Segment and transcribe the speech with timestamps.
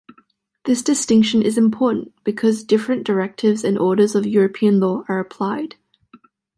[0.65, 5.75] This distinction is important, because different directives and orders of European law are applied.